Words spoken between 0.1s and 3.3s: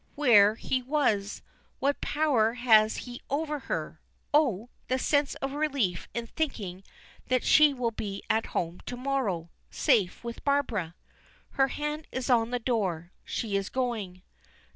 Where he was. What power has he